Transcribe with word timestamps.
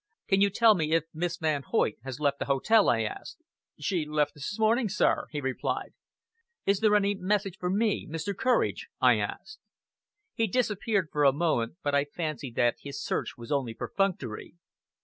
"Can 0.27 0.41
you 0.41 0.49
tell 0.49 0.73
me 0.73 0.93
if 0.93 1.03
Miss 1.13 1.37
Van 1.37 1.61
Hoyt 1.61 1.99
has 2.03 2.19
left 2.19 2.39
the 2.39 2.45
hotel?" 2.45 2.89
I 2.89 3.03
asked. 3.03 3.37
"She 3.79 4.03
left 4.03 4.33
this 4.33 4.57
morning, 4.57 4.89
sir," 4.89 5.27
he 5.29 5.39
replied. 5.39 5.93
"Is 6.65 6.79
there 6.79 6.95
any 6.95 7.13
message 7.13 7.59
for 7.59 7.69
me 7.69 8.07
Mr. 8.09 8.35
Courage?" 8.35 8.87
I 8.99 9.19
asked. 9.19 9.59
He 10.33 10.47
disappeared 10.47 11.09
for 11.11 11.23
a 11.23 11.31
moment, 11.31 11.75
but 11.83 11.93
I 11.93 12.05
fancied 12.05 12.55
that 12.55 12.77
his 12.79 12.99
search 12.99 13.37
was 13.37 13.51
only 13.51 13.75
perfunctory. 13.75 14.55